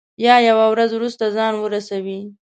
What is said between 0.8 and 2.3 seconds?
وروسته ځان ورسوي.